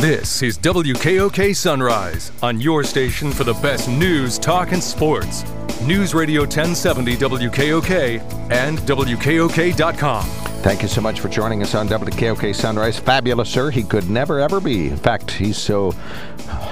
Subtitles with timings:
[0.00, 5.44] This is WKOK Sunrise on your station for the best news, talk, and sports.
[5.82, 10.49] News Radio 1070 WKOK and WKOK.com.
[10.62, 12.98] Thank you so much for joining us on WKOK Sunrise.
[12.98, 13.70] Fabulous, sir.
[13.70, 14.88] He could never, ever be.
[14.88, 15.94] In fact, he's so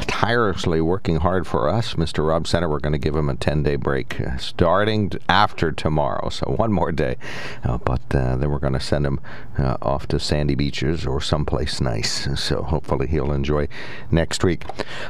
[0.03, 2.27] tirelessly working hard for us, Mr.
[2.27, 2.69] Rob Center.
[2.69, 6.29] We're going to give him a 10 day break uh, starting after tomorrow.
[6.29, 7.17] So one more day.
[7.65, 9.21] Uh, but uh, then we're going to send him
[9.57, 12.29] uh, off to sandy beaches or someplace nice.
[12.39, 13.69] So hopefully he'll enjoy
[14.11, 14.65] next week.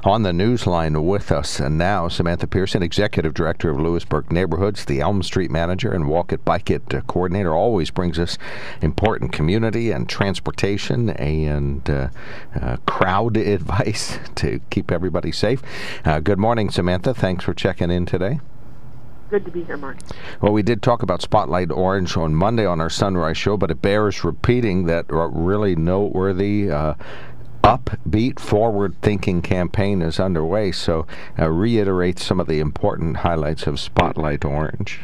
[0.05, 4.85] On the news line with us and now, Samantha Pearson, Executive Director of Lewisburg Neighborhoods,
[4.85, 8.39] the Elm Street Manager, and Walk It Bike It uh, Coordinator, always brings us
[8.81, 12.09] important community and transportation and uh,
[12.87, 15.63] crowd advice to keep everybody safe.
[16.05, 17.15] Uh, good morning, Samantha.
[17.15, 18.41] Thanks for checking in today.
[19.31, 19.99] Good to be here, Mark.
[20.41, 23.83] Well, we did talk about Spotlight Orange on Monday on our Sunrise show, but it
[23.83, 26.71] bears repeating that a really noteworthy.
[26.71, 26.95] Uh,
[27.63, 30.73] upbeat, forward thinking campaign is underway.
[30.73, 31.07] So,
[31.39, 35.01] uh, reiterate some of the important highlights of Spotlight Orange.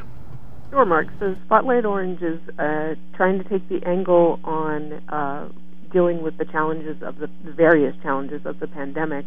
[0.75, 1.07] Sure, Mark.
[1.21, 5.49] So, Spotlight Orange is uh, trying to take the angle on uh,
[5.93, 9.25] dealing with the challenges of the, the various challenges of the pandemic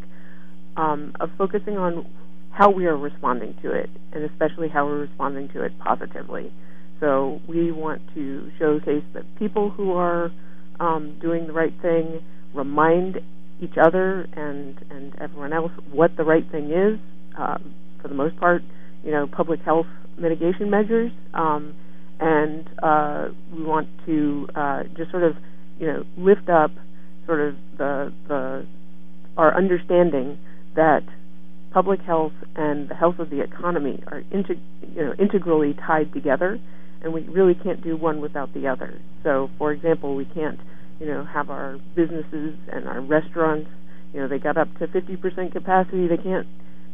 [0.75, 2.05] um, of focusing on
[2.51, 6.51] how we are responding to it, and especially how we're responding to it positively.
[6.99, 10.31] So we want to showcase that people who are
[10.81, 13.21] um, doing the right thing remind
[13.61, 16.99] each other and and everyone else what the right thing is.
[17.37, 18.63] Um, for the most part,
[19.01, 19.87] you know, public health
[20.17, 21.75] mitigation measures, um,
[22.19, 25.35] and uh, we want to uh, just sort of
[25.79, 26.71] you know lift up
[27.25, 28.65] sort of the the
[29.37, 30.37] our understanding
[30.75, 31.03] that
[31.71, 34.61] public health and the health of the economy are integ-
[34.95, 36.59] you know, integrally tied together,
[37.03, 38.99] and we really can't do one without the other.
[39.23, 40.59] So, for example, we can't
[40.99, 43.69] you know have our businesses and our restaurants
[44.13, 46.07] you know they got up to 50% capacity.
[46.07, 46.47] They can't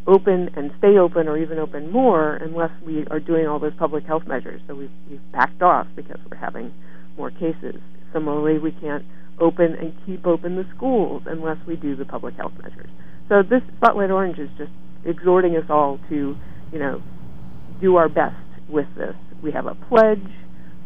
[0.05, 4.05] open and stay open or even open more unless we are doing all those public
[4.05, 4.61] health measures.
[4.67, 6.73] So we've, we've backed off because we're having
[7.17, 7.75] more cases.
[8.11, 9.05] Similarly, we can't
[9.39, 12.89] open and keep open the schools unless we do the public health measures.
[13.29, 14.71] So this Spotlight Orange is just
[15.05, 16.35] exhorting us all to,
[16.71, 17.01] you know,
[17.81, 18.35] do our best
[18.69, 19.15] with this.
[19.41, 20.19] We have a pledge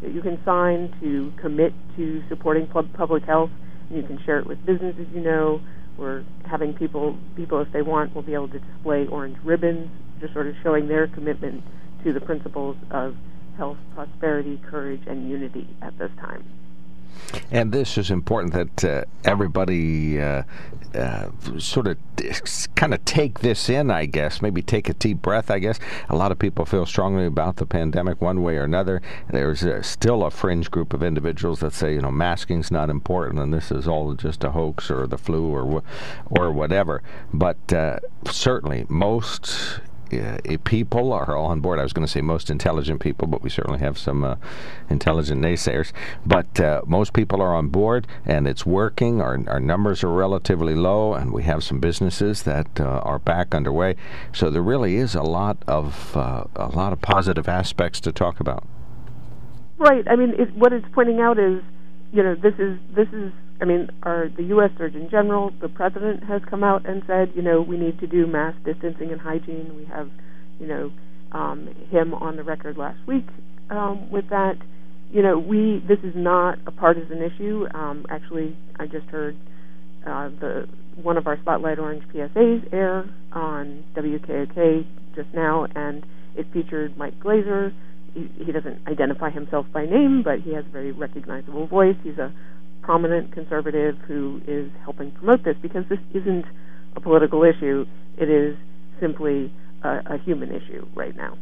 [0.02, 3.50] that you can sign to commit to supporting public health,
[3.88, 5.60] and you can share it with businesses you know.
[5.98, 10.32] We're having people, people if they want, will be able to display orange ribbons, just
[10.32, 11.62] sort of showing their commitment
[12.04, 13.14] to the principles of
[13.56, 16.44] health, prosperity, courage, and unity at this time.
[17.50, 20.42] And this is important that uh, everybody uh,
[20.94, 21.98] uh, sort of
[22.74, 24.40] kind of take this in, I guess.
[24.40, 25.78] Maybe take a deep breath, I guess.
[26.08, 29.02] A lot of people feel strongly about the pandemic one way or another.
[29.28, 33.38] There's uh, still a fringe group of individuals that say, you know, masking's not important
[33.38, 35.82] and this is all just a hoax or the flu or,
[36.30, 37.02] or whatever.
[37.32, 37.98] But uh,
[38.30, 39.80] certainly, most
[40.12, 41.78] uh, people are on board.
[41.78, 44.36] I was going to say most intelligent people, but we certainly have some uh,
[44.88, 45.92] intelligent naysayers.
[46.24, 49.20] But uh, most people are on board, and it's working.
[49.20, 53.54] Our, our numbers are relatively low, and we have some businesses that uh, are back
[53.54, 53.96] underway.
[54.32, 58.40] So there really is a lot of uh, a lot of positive aspects to talk
[58.40, 58.64] about.
[59.78, 60.06] Right.
[60.08, 61.62] I mean, it, what it's pointing out is,
[62.12, 64.70] you know, this is this is I mean, our the U.S.
[64.78, 68.26] Surgeon General, the President has come out and said, you know, we need to do
[68.26, 69.74] mass distancing and hygiene.
[69.76, 70.08] We have,
[70.60, 70.92] you know,
[71.32, 73.26] um, him on the record last week
[73.70, 74.54] um, with that.
[75.10, 77.66] You know, we this is not a partisan issue.
[77.74, 79.36] Um, actually, I just heard
[80.06, 80.68] uh, the
[81.02, 86.04] one of our Spotlight Orange PSAs air on WKOK just now, and
[86.36, 87.72] it featured Mike Glazer.
[88.14, 91.96] He, he doesn't identify himself by name, but he has a very recognizable voice.
[92.02, 92.32] He's a
[92.88, 96.46] prominent conservative who is helping promote this because this isn't
[96.96, 97.84] a political issue.
[98.16, 98.56] It is
[98.98, 99.52] simply
[99.84, 101.36] a, a human issue right now.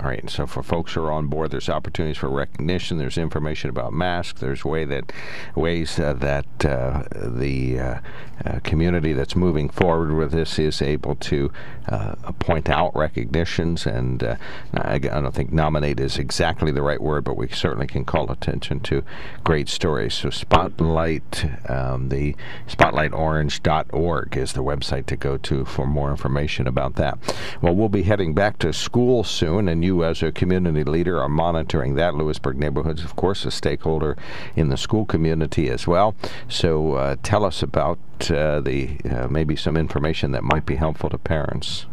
[0.00, 2.98] All right, so for folks who are on board, there's opportunities for recognition.
[2.98, 4.40] There's information about masks.
[4.40, 5.12] There's way that
[5.54, 7.98] ways uh, that uh, the uh,
[8.44, 11.52] uh community that's moving forward with this is able to
[11.88, 13.86] uh, point out recognitions.
[13.86, 14.36] And uh,
[14.74, 18.32] I, I, don't think nominate is exactly the right word, but we certainly can call
[18.32, 19.04] attention to
[19.44, 20.14] great stories.
[20.14, 22.34] So Spotlight, um, the
[22.66, 27.18] SpotlightOrange.org is the website to go to for more information about that.
[27.62, 31.28] Well, we'll be heading back to school soon, and you, as a community leader, are
[31.28, 32.14] monitoring that.
[32.14, 34.16] Lewisburg Neighborhoods, of course, a stakeholder
[34.56, 36.14] in the school community as well.
[36.48, 37.98] So uh, tell us about
[38.30, 41.86] uh, the uh, maybe some information that might be helpful to parents.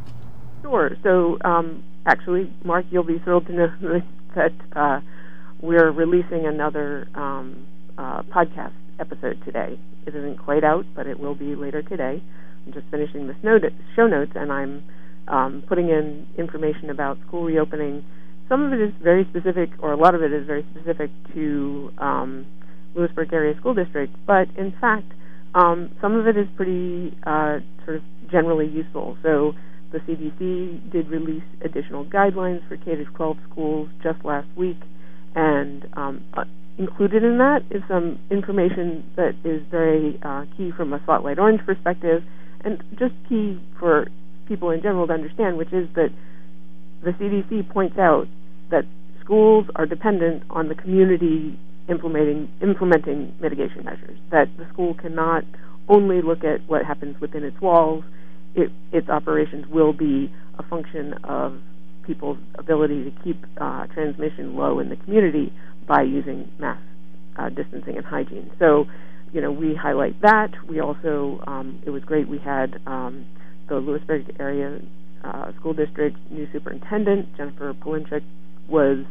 [0.62, 0.92] Sure.
[1.04, 4.02] So um, actually, Mark, you'll be thrilled to know
[4.36, 5.02] that uh,
[5.62, 7.68] we're releasing another um,
[7.98, 9.80] uh, podcast episode today.
[10.06, 12.22] It isn't quite out, but it will be later today.
[12.66, 13.36] I'm just finishing the
[13.96, 14.84] show notes, and I'm
[15.32, 18.04] um, putting in information about school reopening.
[18.50, 21.92] Some of it is very specific, or a lot of it is very specific to
[21.98, 22.46] um,
[22.94, 25.12] Lewisburg Area School District, but in fact,
[25.56, 29.18] um, some of it is pretty uh, sort of generally useful.
[29.24, 29.54] So
[29.92, 34.80] the CDC did release additional guidelines for K 12 schools just last week,
[35.34, 36.44] and um, uh,
[36.78, 41.62] included in that is some information that is very uh, key from a Spotlight Orange
[41.66, 42.24] perspective,
[42.66, 44.08] and just key for
[44.48, 46.10] people in general to understand, which is that
[47.04, 48.28] the CDC points out
[48.70, 48.86] that
[49.24, 51.58] schools are dependent on the community
[51.90, 54.18] implementing implementing mitigation measures.
[54.32, 55.44] That the school cannot
[55.90, 58.04] only look at what happens within its walls.
[58.56, 61.60] It, its operations will be a function of
[62.06, 65.54] people's ability to keep uh, transmission low in the community
[65.88, 66.82] by using mass
[67.38, 68.52] uh, distancing and hygiene.
[68.60, 68.86] So,
[69.34, 70.52] you know, we highlight that.
[70.68, 72.28] We also, um, it was great.
[72.28, 73.26] We had um,
[73.72, 74.82] the Lewisburg area
[75.24, 78.22] uh, school district new superintendent Jennifer Polinchik
[78.68, 79.06] was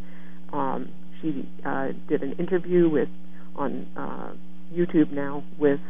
[0.53, 0.91] um,
[1.21, 3.09] she uh, did an interview with
[3.57, 4.33] on uh,
[4.71, 5.81] YouTube now with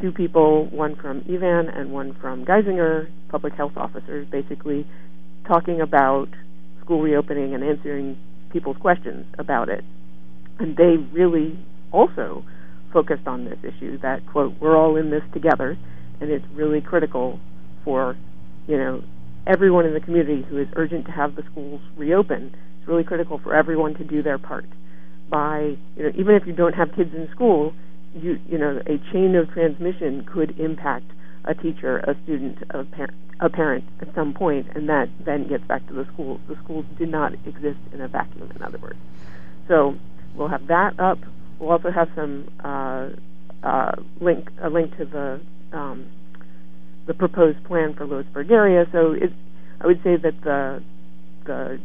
[0.00, 4.84] two people, one from EVAN and one from Geisinger, public health officers, basically
[5.46, 6.26] talking about
[6.80, 8.18] school reopening and answering
[8.52, 9.84] people's questions about it.
[10.58, 11.56] And they really
[11.92, 12.44] also
[12.92, 15.76] focused on this issue that quote we're all in this together
[16.20, 17.40] and it's really critical
[17.84, 18.16] for
[18.66, 19.02] you know
[19.46, 22.54] everyone in the community who is urgent to have the schools reopen.
[22.78, 24.66] It's really critical for everyone to do their part.
[25.28, 27.74] By you know even if you don't have kids in school
[28.14, 31.10] you you know a chain of transmission could impact
[31.44, 35.64] a teacher a student a parent a parent at some point and that then gets
[35.64, 38.98] back to the schools the schools do not exist in a vacuum in other words.
[39.68, 39.96] So
[40.34, 41.18] we'll have that up.
[41.58, 43.08] We'll also have some uh,
[43.62, 45.40] uh, link a link to the
[45.76, 46.06] um,
[47.06, 48.86] the proposed plan for Lewisburg area.
[48.92, 49.32] So it,
[49.80, 50.82] I would say that the
[51.44, 51.78] the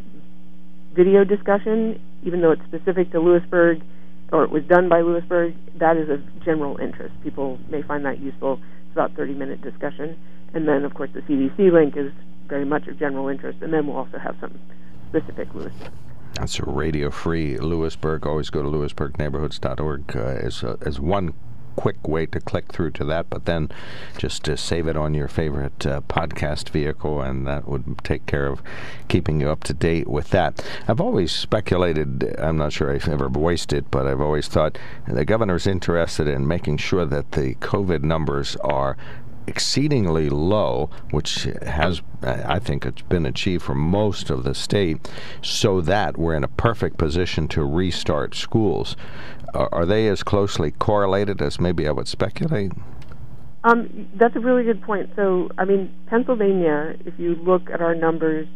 [0.93, 3.81] video discussion, even though it's specific to Lewisburg
[4.31, 7.13] or it was done by Lewisburg, that is of general interest.
[7.23, 8.59] People may find that useful.
[8.85, 10.17] It's about 30 minute discussion.
[10.53, 12.11] And then, of course, the CDC link is
[12.47, 13.59] very much of general interest.
[13.61, 14.59] And then we'll also have some
[15.09, 15.91] specific Lewisburg.
[16.35, 18.25] That's radio free Lewisburg.
[18.25, 21.33] Always go to lewisburgneighborhoods.org uh, as, uh, as one
[21.79, 23.69] quick way to click through to that, but then
[24.17, 28.47] just to save it on your favorite uh, podcast vehicle, and that would take care
[28.47, 28.61] of
[29.07, 30.61] keeping you up to date with that.
[30.89, 34.77] I've always speculated, I'm not sure I've ever voiced it, but I've always thought
[35.07, 38.97] the governor's interested in making sure that the COVID numbers are
[39.49, 45.09] exceedingly low, which has, I think, it's been achieved for most of the state,
[45.41, 48.95] so that we're in a perfect position to restart schools.
[49.55, 52.71] Are, they as closely correlated as maybe I would speculate?
[53.63, 55.09] Um, that's a really good point.
[55.15, 58.47] So, I mean, Pennsylvania, if you look at our numbers,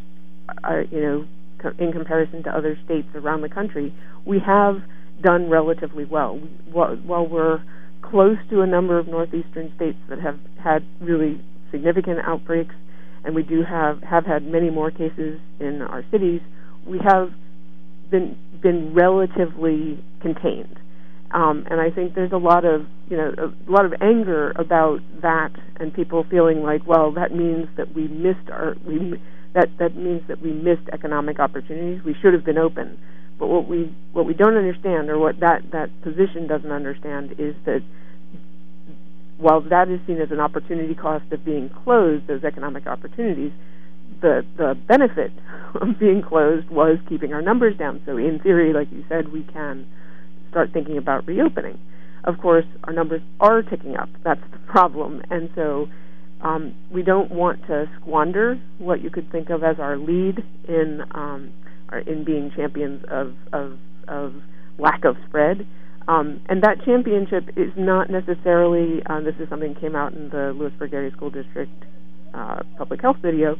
[0.62, 1.26] uh, you know,
[1.58, 3.92] co- in comparison to other states around the country,
[4.24, 4.80] we have
[5.20, 6.38] done relatively well.
[6.38, 7.60] We, while, while we're
[8.10, 11.40] close to a number of northeastern states that have had really
[11.70, 12.74] significant outbreaks,
[13.24, 16.40] and we do have have had many more cases in our cities.
[16.86, 17.30] We have
[18.10, 20.78] been been relatively contained,
[21.32, 25.00] um, and I think there's a lot of you know a lot of anger about
[25.22, 29.20] that, and people feeling like, well, that means that we missed our we
[29.54, 32.04] that that means that we missed economic opportunities.
[32.04, 32.98] We should have been open.
[33.38, 37.54] But what we what we don't understand, or what that that position doesn't understand, is
[37.64, 37.82] that
[39.38, 43.52] while that is seen as an opportunity cost of being closed, those economic opportunities,
[44.20, 45.32] the the benefit
[45.74, 48.02] of being closed was keeping our numbers down.
[48.06, 49.86] So in theory, like you said, we can
[50.50, 51.78] start thinking about reopening.
[52.22, 54.08] Of course, our numbers are ticking up.
[54.22, 55.88] That's the problem, and so.
[56.40, 61.00] Um, we don't want to squander what you could think of as our lead in
[61.12, 61.54] um,
[61.98, 64.34] in being champions of of, of
[64.78, 65.66] lack of spread.
[66.06, 69.02] Um, and that championship is not necessarily.
[69.06, 71.72] Uh, this is something that came out in the Lewisburg Area School District
[72.34, 73.56] uh, public health video.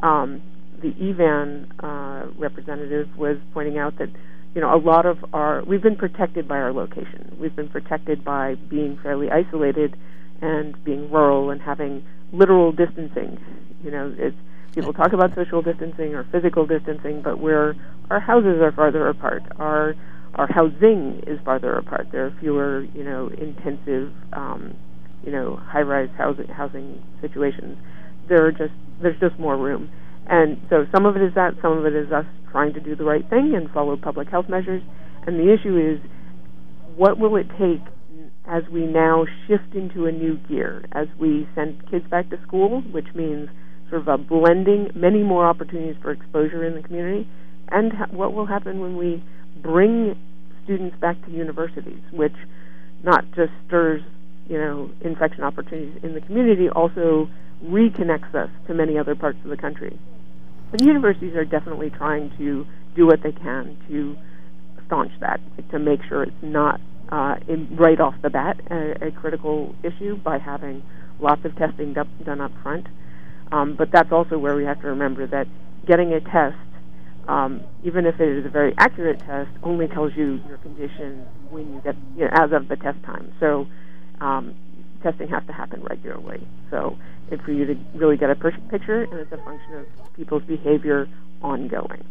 [0.00, 0.42] Um,
[0.82, 4.08] the EVAN uh, representative was pointing out that
[4.54, 7.36] you know a lot of our we've been protected by our location.
[7.40, 9.96] We've been protected by being fairly isolated
[10.42, 13.38] and being rural and having literal distancing.
[13.82, 14.36] You know, it's
[14.76, 17.74] people talk about social distancing or physical distancing, but where
[18.10, 19.94] our houses are farther apart, our
[20.34, 22.08] our housing is farther apart.
[22.12, 24.76] There are fewer, you know, intensive, um,
[25.24, 27.78] you know, high-rise housing housing situations.
[28.28, 29.90] There are just there's just more room,
[30.28, 32.94] and so some of it is that, some of it is us trying to do
[32.94, 34.82] the right thing and follow public health measures.
[35.26, 35.98] And the issue is,
[36.96, 37.82] what will it take
[38.46, 42.82] as we now shift into a new gear, as we send kids back to school,
[42.92, 43.48] which means
[43.90, 47.28] sort of a blending, many more opportunities for exposure in the community,
[47.70, 49.22] and ha- what will happen when we
[49.62, 50.16] bring
[50.64, 52.34] students back to universities, which
[53.02, 54.02] not just stirs
[54.48, 57.28] you know infection opportunities in the community, also
[57.64, 59.98] reconnects us to many other parts of the country.
[60.72, 64.16] And universities are definitely trying to do what they can to
[64.86, 65.40] staunch that,
[65.70, 70.16] to make sure it's not uh, in, right off the bat a, a, critical issue
[70.16, 70.82] by having
[71.20, 72.86] lots of testing done up front.
[73.52, 75.46] Um, but that's also where we have to remember that
[75.86, 76.56] getting a test,
[77.28, 81.74] um, even if it is a very accurate test, only tells you your condition when
[81.74, 83.32] you get you know, as of the test time.
[83.40, 83.66] So
[84.20, 84.54] um,
[85.02, 86.46] testing has to happen regularly.
[86.70, 86.96] So
[87.30, 89.86] it's for you to really get a picture, and it's a function of
[90.16, 91.06] people's behavior
[91.42, 92.04] ongoing.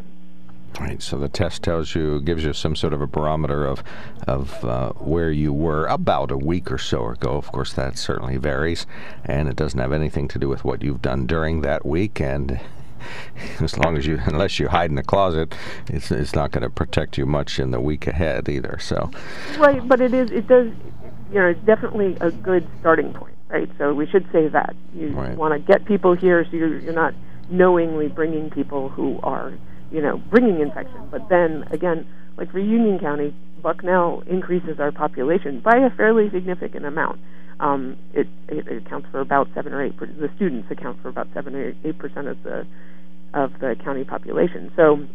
[0.79, 1.01] Right.
[1.01, 3.83] So the test tells you, gives you some sort of a barometer of
[4.27, 7.37] of uh, where you were about a week or so ago.
[7.37, 8.85] Of course, that certainly varies,
[9.23, 12.19] and it doesn't have anything to do with what you've done during that week.
[12.19, 12.59] And
[13.61, 15.55] as long as you, unless you hide in the closet,
[15.87, 18.77] it's it's not going to protect you much in the week ahead either.
[18.79, 19.11] So.
[19.57, 20.31] Right, but it is.
[20.31, 20.71] It does.
[21.31, 23.69] You know, it's definitely a good starting point, right?
[23.77, 25.35] So we should say that you right.
[25.35, 27.13] want to get people here, so you're, you're not
[27.49, 29.53] knowingly bringing people who are
[29.95, 31.07] you know, bringing infection.
[31.09, 32.05] But then again,
[32.37, 33.33] like for Union County,
[33.63, 37.21] Bucknell increases our population by a fairly significant amount.
[37.61, 39.95] Um, it, it, it accounts for about seven or eight.
[39.95, 42.67] Per, the students account for about seven or eight percent of the
[43.33, 44.69] of the county population.
[44.75, 45.07] So,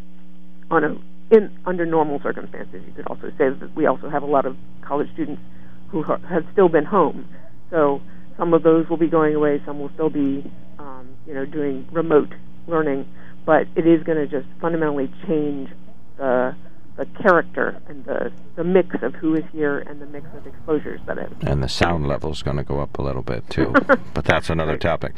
[0.70, 0.96] on a
[1.30, 4.56] in under normal circumstances, you could also say that we also have a lot of
[4.80, 5.42] college students
[5.90, 7.28] who ha- have still been home.
[7.68, 8.00] So
[8.38, 9.60] some of those will be going away.
[9.66, 12.32] Some will still be, um, you know, doing remote
[12.66, 13.06] learning
[13.46, 15.70] but it is going to just fundamentally change
[16.18, 16.56] the
[16.96, 21.00] the character and the, the mix of who is here and the mix of exposures
[21.06, 21.32] that it.
[21.42, 23.72] And the sound level is going to go up a little bit too,
[24.14, 25.14] but that's another topic.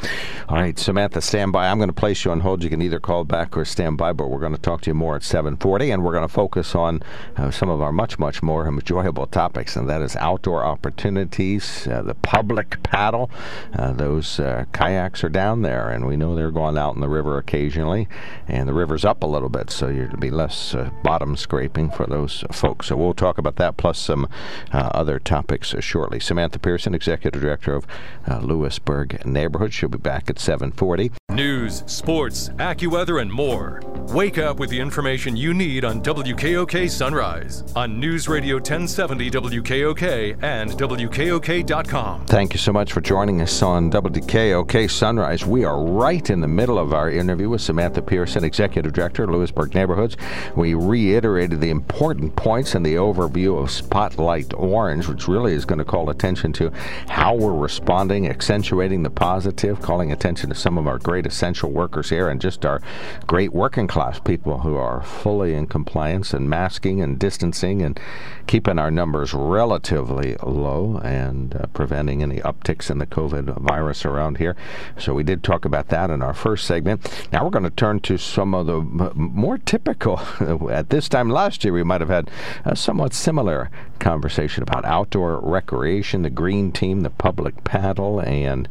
[0.47, 1.67] All right, Samantha, stand by.
[1.67, 2.63] I'm going to place you on hold.
[2.63, 4.93] You can either call back or stand by, but we're going to talk to you
[4.93, 7.03] more at 7:40, and we're going to focus on
[7.35, 12.01] uh, some of our much, much more enjoyable topics, and that is outdoor opportunities, uh,
[12.01, 13.29] the public paddle.
[13.73, 17.09] Uh, those uh, kayaks are down there, and we know they're going out in the
[17.09, 18.07] river occasionally,
[18.47, 22.05] and the river's up a little bit, so you'll be less uh, bottom scraping for
[22.05, 22.87] those folks.
[22.87, 24.27] So we'll talk about that plus some
[24.71, 26.19] uh, other topics shortly.
[26.19, 27.87] Samantha Pearson, Executive Director of
[28.27, 29.73] uh, Lewisburg Neighborhood.
[29.73, 31.11] She'll be back at 740.
[31.33, 33.81] News, sports, AccuWeather, and more.
[34.09, 40.43] Wake up with the information you need on WKOK Sunrise on News Radio 1070 WKOK
[40.43, 42.25] and WKOK.com.
[42.27, 45.43] Thank you so much for joining us on WKOK Sunrise.
[45.43, 49.73] We are right in the middle of our interview with Samantha Pearson, Executive Director Lewisburg
[49.73, 50.15] Neighborhoods.
[50.55, 55.79] We reiterated the important points in the overview of Spotlight Orange, which really is going
[55.79, 56.71] to call attention to
[57.07, 62.09] how we're responding, accentuating the positive, calling attention to some of our great essential workers
[62.09, 62.81] here and just our
[63.27, 67.99] great working class people who are fully in compliance and masking and distancing and
[68.47, 74.37] keeping our numbers relatively low and uh, preventing any upticks in the COVID virus around
[74.37, 74.55] here.
[74.97, 77.27] So we did talk about that in our first segment.
[77.31, 80.19] Now we're going to turn to some of the more typical,
[80.69, 82.31] at this time last last year we might have had
[82.65, 88.67] a somewhat similar conversation about outdoor recreation, the green team, the public paddle, and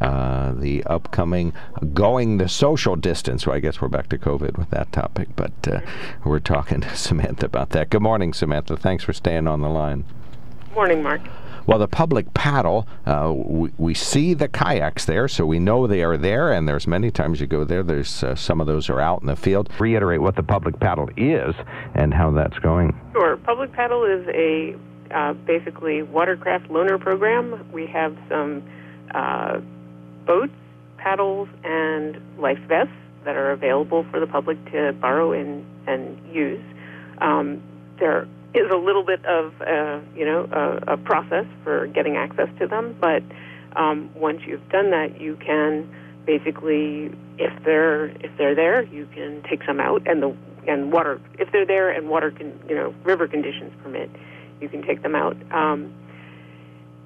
[0.00, 1.52] uh, the upcoming
[1.94, 3.46] going the social distance.
[3.46, 5.80] Well, I guess we're back to COVID with that topic, but uh,
[6.24, 7.90] we're talking to Samantha about that.
[7.90, 8.76] Good morning, Samantha.
[8.76, 10.04] Thanks for staying on the line.
[10.74, 11.20] Morning, Mark.
[11.66, 16.02] Well, the public paddle, uh, we, we, see the kayaks there, so we know they
[16.02, 19.00] are there, and there's many times you go there, there's uh, some of those are
[19.00, 19.70] out in the field.
[19.78, 21.54] Reiterate what the public paddle is
[21.94, 22.98] and how that's going.
[23.12, 23.36] Sure.
[23.36, 24.76] Public paddle is a
[25.14, 27.70] uh, basically watercraft loaner program.
[27.70, 28.62] We have some
[29.14, 29.60] uh,
[30.26, 30.54] boats,
[31.02, 32.94] paddles, and life vests
[33.24, 36.62] that are available for the public to borrow and, and use.
[37.18, 37.62] Um,
[37.98, 42.48] there is a little bit of uh, you know a, a process for getting access
[42.58, 43.22] to them, but
[43.76, 45.88] um, once you've done that, you can
[46.26, 50.36] basically, if they're if they're there, you can take some out, and the
[50.68, 54.10] and water if they're there and water can you know river conditions permit,
[54.60, 55.36] you can take them out.
[55.52, 55.92] Um,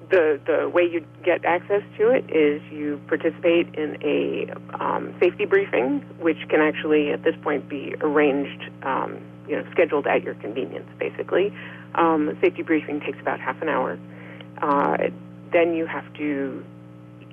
[0.09, 5.45] the the way you get access to it is you participate in a um, safety
[5.45, 10.35] briefing, which can actually at this point be arranged um, you know, scheduled at your
[10.35, 11.53] convenience, basically.
[11.95, 13.97] Um, safety briefing takes about half an hour.
[14.61, 15.09] Uh,
[15.51, 16.65] then you have to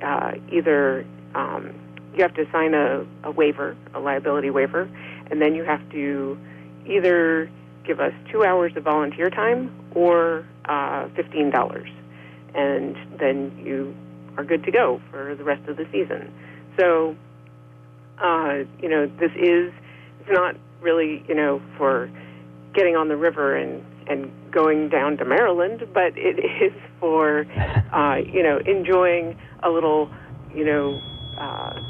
[0.03, 1.05] uh, either
[1.35, 1.73] um,
[2.15, 4.89] you have to sign a, a waiver, a liability waiver,
[5.31, 6.39] and then you have to
[6.87, 7.51] either
[7.85, 11.89] give us two hours of volunteer time or uh, fifteen dollars.
[12.55, 13.95] And then you
[14.37, 16.33] are good to go for the rest of the season.
[16.79, 17.17] So,
[18.23, 19.73] uh, you know, this is
[20.21, 22.11] it's not really you know for
[22.75, 27.47] getting on the river and and going down to Maryland, but it is for
[27.93, 30.11] uh, you know enjoying a little
[30.55, 31.01] you know
[31.39, 31.81] uh,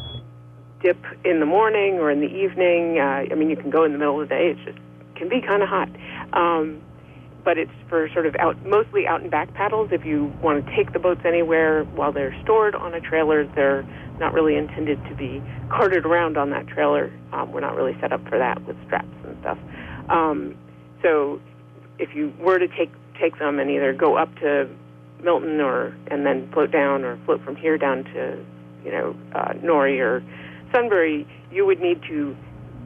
[0.82, 2.98] dip in the morning or in the evening.
[2.98, 4.78] Uh, I mean, you can go in the middle of the day; it just
[5.16, 5.88] can be kind of hot.
[6.32, 6.80] Um,
[7.44, 9.90] but it's for sort of out, mostly out and back paddles.
[9.92, 13.82] If you want to take the boats anywhere while they're stored on a trailer, they're
[14.18, 17.12] not really intended to be carted around on that trailer.
[17.32, 19.58] Um, we're not really set up for that with straps and stuff.
[20.08, 20.56] Um,
[21.02, 21.40] so
[21.98, 24.68] if you were to take take them and either go up to
[25.22, 28.44] Milton or and then float down or float from here down to
[28.84, 30.22] you know uh, Norrie or
[30.72, 32.36] Sunbury, you would need to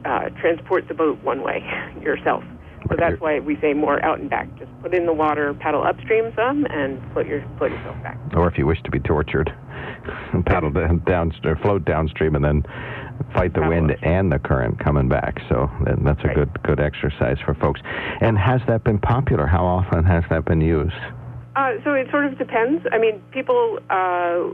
[0.05, 1.63] uh, transport the boat one way
[2.01, 2.43] yourself.
[2.89, 4.47] So that's why we say more out and back.
[4.57, 8.17] Just put in the water, paddle upstream some, and float your float yourself back.
[8.35, 9.53] Or if you wish to be tortured,
[10.45, 11.31] paddle down, down
[11.61, 12.63] float downstream, and then
[13.33, 15.39] fight the wind and the current coming back.
[15.49, 15.69] So
[16.03, 16.35] that's a right.
[16.35, 17.81] good good exercise for folks.
[18.21, 19.45] And has that been popular?
[19.45, 20.93] How often has that been used?
[21.55, 22.85] Uh, so it sort of depends.
[22.91, 23.79] I mean, people.
[23.89, 24.53] Uh,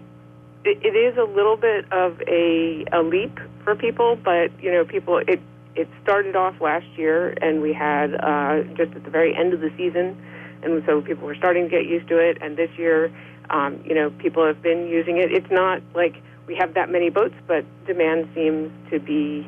[0.65, 4.83] it, it is a little bit of a a leap for people, but you know,
[4.83, 5.19] people.
[5.19, 5.39] It
[5.75, 9.60] it started off last year, and we had uh, just at the very end of
[9.60, 10.17] the season,
[10.63, 12.38] and so people were starting to get used to it.
[12.41, 13.12] And this year,
[13.50, 15.32] um, you know, people have been using it.
[15.32, 16.15] It's not like
[16.48, 19.48] we have that many boats, but demand seems to be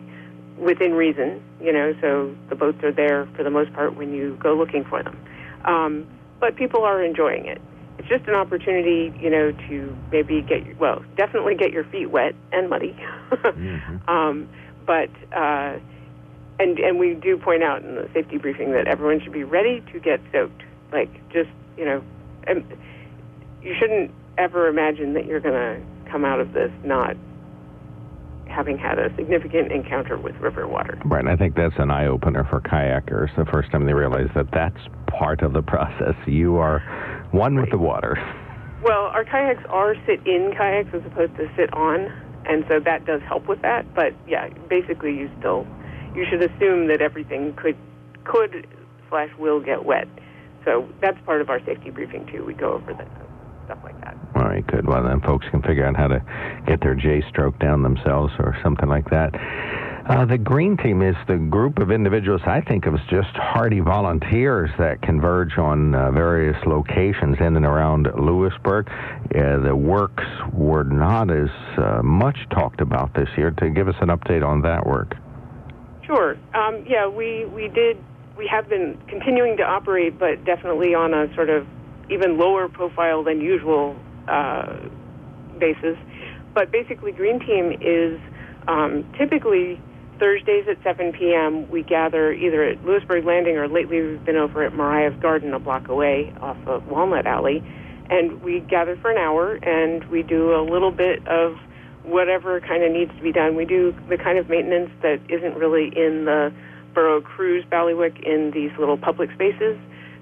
[0.58, 1.42] within reason.
[1.62, 4.84] You know, so the boats are there for the most part when you go looking
[4.84, 5.18] for them.
[5.66, 6.08] Um,
[6.40, 7.62] but people are enjoying it.
[7.98, 12.36] It's just an opportunity, you know, to maybe get well, definitely get your feet wet
[12.52, 12.96] and muddy.
[13.32, 14.10] mm-hmm.
[14.10, 14.48] um,
[14.86, 15.78] but uh,
[16.60, 19.82] and and we do point out in the safety briefing that everyone should be ready
[19.94, 20.64] to get soaked.
[20.92, 22.04] Like just you know,
[22.46, 22.66] and
[23.62, 27.16] you shouldn't ever imagine that you're going to come out of this not
[28.48, 31.00] having had a significant encounter with river water.
[31.06, 33.36] Right, and I think that's an eye opener for kayakers.
[33.36, 36.16] The first time they realize that that's part of the process.
[36.26, 36.80] You are
[37.32, 37.62] one right.
[37.64, 38.16] with the water.
[38.82, 42.12] Well, our kayaks are sit in kayaks as opposed to sit on,
[42.46, 43.94] and so that does help with that.
[43.94, 45.68] But yeah, basically, you still
[46.18, 47.78] you should assume that everything could
[48.24, 48.68] could
[49.10, 50.08] slash will get wet.
[50.66, 52.44] So that's part of our safety briefing too.
[52.44, 53.08] We go over that
[53.66, 54.18] stuff like that.
[54.36, 54.88] All right, good.
[54.88, 56.22] Well, then folks can figure out how to
[56.66, 59.36] get their J stroke down themselves or something like that.
[60.10, 63.82] Uh, the Green Team is the group of individuals I think of as just hardy
[63.82, 68.90] volunteers that converge on uh, various locations in and around Lewisburg.
[68.90, 73.52] Uh, the works were not as uh, much talked about this year.
[73.52, 75.16] To give us an update on that work.
[76.08, 76.38] Sure.
[76.56, 77.98] Um, yeah, we, we did,
[78.38, 81.68] we have been continuing to operate, but definitely on a sort of
[82.10, 83.96] even lower profile than usual
[84.30, 84.78] uh,
[85.60, 85.98] basis.
[86.54, 88.20] But basically, Green Team is
[88.70, 89.82] um, typically
[90.18, 91.70] Thursdays at 7 p.m.
[91.70, 95.60] We gather either at Lewisburg Landing or lately we've been over at Mariah's Garden a
[95.60, 97.62] block away off of Walnut Alley.
[98.10, 101.58] And we gather for an hour and we do a little bit of
[102.08, 103.56] whatever kind of needs to be done.
[103.56, 106.54] We do the kind of maintenance that isn't really in the
[106.94, 109.78] borough crew's bailiwick in these little public spaces.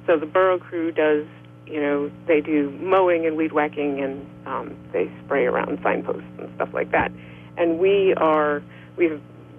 [0.08, 1.26] So the borough crew does,
[1.68, 6.52] you know, they do mowing and weed whacking and um, they spray around signposts and
[6.56, 7.12] stuff like that.
[7.58, 8.64] And we are,
[8.98, 9.10] we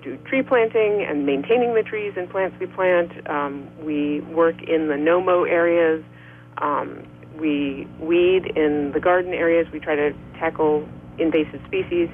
[0.02, 3.28] do tree planting and maintaining the trees and plants we plant.
[3.30, 6.04] Um, we work in the no-mow areas.
[6.58, 7.06] Um,
[7.38, 9.66] we weed in the garden areas.
[9.72, 12.08] We try to tackle invasive species.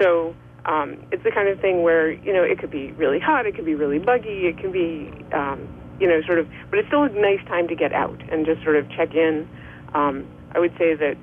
[0.00, 3.46] So um, it's the kind of thing where you know it could be really hot,
[3.46, 6.88] it could be really buggy, it can be um, you know sort of, but it's
[6.88, 9.48] still a nice time to get out and just sort of check in.
[9.94, 11.16] Um, I would say that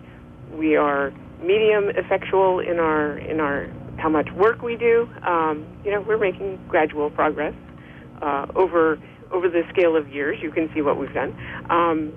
[0.53, 5.09] we are medium effectual in our in our how much work we do.
[5.25, 7.53] Um, you know, we're making gradual progress
[8.21, 8.99] uh, over
[9.31, 10.39] over the scale of years.
[10.41, 11.35] You can see what we've done.
[11.69, 12.13] Um,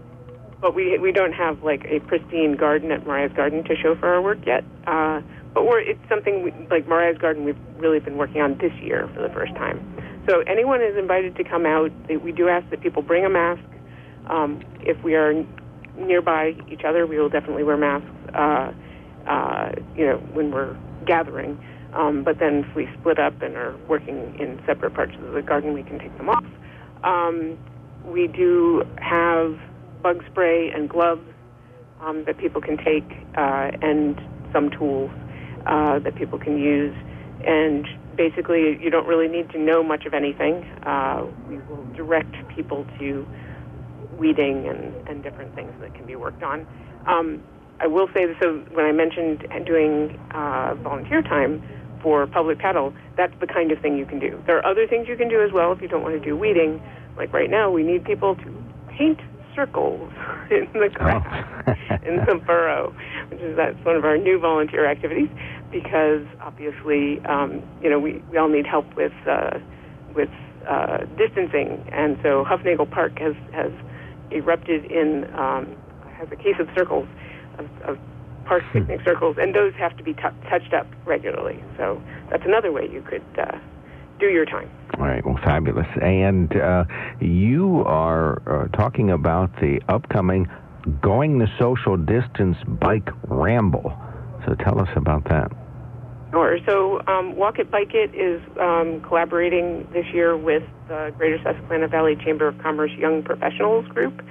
[0.62, 4.08] but we we don't have like a pristine garden at Mariah's Garden to show for
[4.08, 4.64] our work yet.
[4.86, 5.20] Uh,
[5.52, 9.10] but we're it's something we, like Mariah's Garden we've really been working on this year
[9.14, 9.84] for the first time.
[10.30, 11.90] So anyone is invited to come out.
[12.08, 13.62] We do ask that people bring a mask.
[14.30, 15.34] Um, if we are
[15.98, 18.08] nearby each other, we will definitely wear masks.
[18.32, 18.72] Uh,
[19.26, 21.58] uh, you know, when we're gathering.
[21.94, 25.42] Um, but then if we split up and are working in separate parts of the
[25.42, 26.44] garden, we can take them off.
[27.04, 27.58] Um,
[28.04, 29.58] we do have
[30.02, 31.26] bug spray and gloves
[32.00, 33.04] um, that people can take,
[33.36, 34.20] uh, and
[34.52, 35.10] some tools
[35.66, 36.94] uh, that people can use.
[37.44, 37.86] And
[38.16, 40.64] basically, you don't really need to know much of anything.
[40.84, 43.26] Uh, we will direct people to
[44.18, 46.66] weeding and, and different things that can be worked on.
[47.06, 47.42] Um,
[47.80, 51.62] I will say this so when I mentioned doing uh, volunteer time
[52.00, 54.40] for public paddle, that's the kind of thing you can do.
[54.46, 56.36] There are other things you can do as well if you don't want to do
[56.36, 56.80] weeding.
[57.16, 58.64] Like right now, we need people to
[58.96, 59.18] paint
[59.54, 60.10] circles
[60.50, 61.26] in the grass
[61.64, 61.96] Oh.
[62.06, 62.92] in the borough,
[63.28, 65.28] which is that's one of our new volunteer activities
[65.70, 69.58] because obviously, um, you know, we, we all need help with uh,
[70.14, 70.28] with
[70.68, 73.72] uh, distancing, and so Hufnagle Park has has
[74.30, 75.76] erupted in um,
[76.18, 77.06] has a case of circles
[77.58, 77.98] of, of
[78.44, 81.62] park picnic circles, and those have to be t- touched up regularly.
[81.76, 83.58] So that's another way you could uh,
[84.18, 84.68] do your time.
[84.98, 85.86] All right, well, fabulous.
[86.00, 86.84] And uh,
[87.20, 90.48] you are uh, talking about the upcoming
[91.00, 93.96] Going the Social Distance Bike Ramble.
[94.44, 95.52] So tell us about that.
[96.32, 96.58] Sure.
[96.66, 101.88] So um, Walk It Bike It is um, collaborating this year with the Greater Susquehanna
[101.88, 104.22] Valley Chamber of Commerce Young Professionals Group.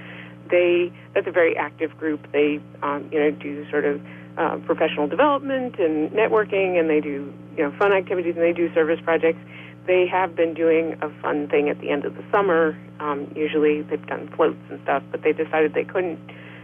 [0.50, 2.32] They that's a very active group.
[2.32, 4.02] They um, you know do sort of
[4.36, 8.74] uh, professional development and networking, and they do you know fun activities and they do
[8.74, 9.40] service projects.
[9.88, 12.78] They have been doing a fun thing at the end of the summer.
[13.00, 16.20] Um, usually they've done floats and stuff, but they decided they couldn't.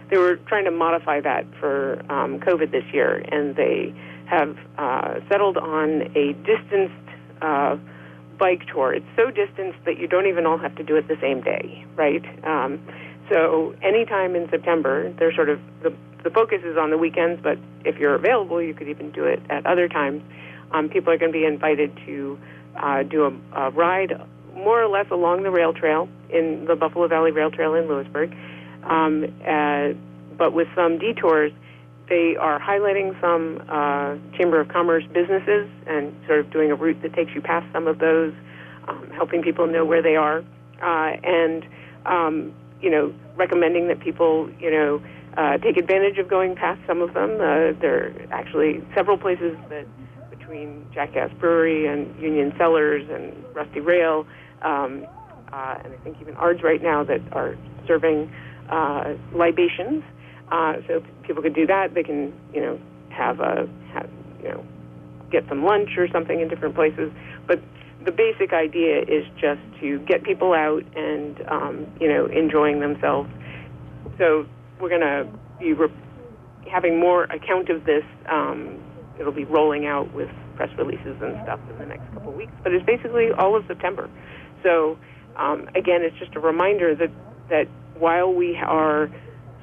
[0.09, 3.93] They were trying to modify that for um, COVID this year, and they
[4.25, 6.93] have uh, settled on a distanced
[7.41, 7.77] uh,
[8.37, 8.93] bike tour.
[8.93, 11.85] It's so distanced that you don't even all have to do it the same day,
[11.95, 12.23] right?
[12.45, 12.79] Um,
[13.31, 17.57] so anytime in September, they're sort of the the focus is on the weekends, but
[17.85, 20.21] if you're available, you could even do it at other times.
[20.71, 22.37] Um, people are going to be invited to
[22.77, 24.13] uh, do a, a ride
[24.55, 28.35] more or less along the rail trail in the Buffalo Valley Rail Trail in Lewisburg,
[28.83, 29.89] um, uh,
[30.37, 31.51] but with some detours.
[32.09, 37.01] They are highlighting some uh, Chamber of Commerce businesses and sort of doing a route
[37.01, 38.33] that takes you past some of those,
[38.87, 40.37] um, helping people know where they are,
[40.81, 41.65] uh, and
[42.05, 45.01] um, you know, recommending that people, you know,
[45.35, 47.35] uh, take advantage of going past some of them.
[47.35, 49.85] Uh, there are actually several places that
[50.47, 54.25] between Jackass Brewery and Union Cellars and Rusty Rail,
[54.61, 55.05] um,
[55.51, 58.31] uh, and I think even Ards right now that are serving
[58.69, 60.03] uh, libations.
[60.51, 61.93] Uh, so people could do that.
[61.93, 62.79] They can, you know,
[63.09, 64.09] have a, have,
[64.41, 64.65] you know,
[65.31, 67.11] get some lunch or something in different places.
[67.45, 67.59] But
[68.05, 73.29] the basic idea is just to get people out and, um, you know, enjoying themselves.
[74.17, 74.45] So
[74.79, 75.27] we're going to
[75.59, 75.91] be re-
[76.71, 78.03] having more account of this.
[78.29, 78.79] Um,
[79.19, 82.51] it'll be rolling out with press releases and stuff in the next couple of weeks.
[82.63, 84.09] But it's basically all of September.
[84.63, 84.97] So
[85.35, 87.11] um, again, it's just a reminder that
[87.49, 89.09] that while we are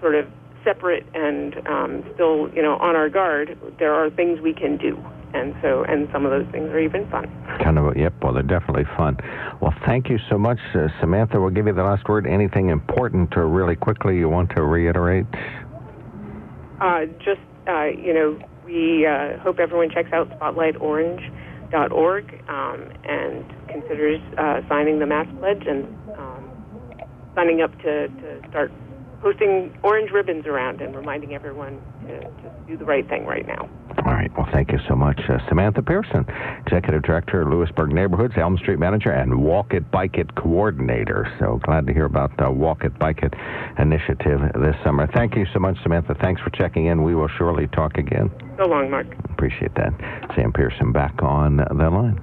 [0.01, 0.27] sort of
[0.65, 4.97] separate and um, still, you know, on our guard, there are things we can do.
[5.35, 7.27] And so, and some of those things are even fun.
[7.63, 9.17] Kind of, yep, well, they're definitely fun.
[9.61, 11.41] Well, thank you so much, uh, Samantha.
[11.41, 12.27] We'll give you the last word.
[12.27, 15.27] Anything important or really quickly you want to reiterate?
[16.81, 24.21] Uh, just, uh, you know, we uh, hope everyone checks out spotlightorange.org um, and considers
[24.39, 25.85] uh, signing the Mass Pledge and
[26.19, 26.51] um,
[27.35, 28.73] signing up to, to start
[29.21, 33.69] posting orange ribbons around and reminding everyone to just do the right thing right now.
[34.05, 34.31] All right.
[34.37, 36.27] Well, thank you so much, uh, Samantha Pearson,
[36.67, 41.27] Executive Director, Lewisburg Neighborhoods, Elm Street Manager, and Walk It Bike It Coordinator.
[41.39, 43.33] So glad to hear about the Walk It Bike It
[43.79, 45.07] initiative this summer.
[45.15, 46.15] Thank you so much, Samantha.
[46.21, 47.03] Thanks for checking in.
[47.03, 48.31] We will surely talk again.
[48.59, 49.07] So long, Mark.
[49.31, 49.95] Appreciate that.
[50.37, 52.21] Sam Pearson back on the line.